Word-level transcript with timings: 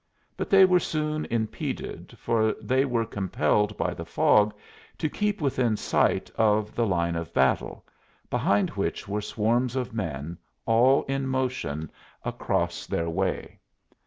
But 0.35 0.49
they 0.49 0.65
were 0.65 0.79
soon 0.79 1.25
impeded, 1.25 2.17
for 2.17 2.53
they 2.53 2.85
were 2.85 3.05
compelled 3.05 3.77
by 3.77 3.93
the 3.93 4.03
fog 4.03 4.51
to 4.97 5.07
keep 5.11 5.39
within 5.41 5.77
sight 5.77 6.31
of 6.35 6.73
the 6.73 6.87
line 6.87 7.15
of 7.15 7.31
battle, 7.35 7.85
behind 8.27 8.71
which 8.71 9.07
were 9.07 9.21
swarms 9.21 9.75
of 9.75 9.93
men, 9.93 10.39
all 10.65 11.03
in 11.03 11.27
motion 11.27 11.91
across 12.25 12.87
their 12.87 13.11
way. 13.11 13.59